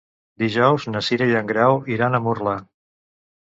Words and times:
Dijous 0.43 0.87
na 0.93 1.01
Cira 1.09 1.27
i 1.33 1.37
en 1.41 1.53
Grau 1.53 1.79
iran 1.99 2.19
a 2.19 2.25
Murla. 2.29 2.57